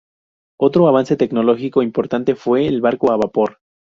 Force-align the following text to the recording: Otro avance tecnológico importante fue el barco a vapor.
Otro 0.59 0.87
avance 0.87 1.15
tecnológico 1.15 1.83
importante 1.83 2.33
fue 2.33 2.65
el 2.67 2.81
barco 2.81 3.11
a 3.11 3.17
vapor. 3.17 3.59